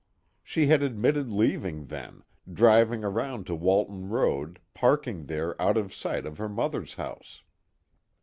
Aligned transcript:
She 0.41 0.65
had 0.65 0.81
admitted 0.81 1.29
leaving 1.31 1.85
then, 1.85 2.23
driving 2.51 3.03
around 3.03 3.45
to 3.45 3.53
Walton 3.55 4.09
Road, 4.09 4.59
parking 4.73 5.27
there 5.27 5.61
out 5.61 5.77
of 5.77 5.93
sight 5.93 6.25
of 6.25 6.39
her 6.39 6.49
mother's 6.49 6.95
house. 6.95 7.43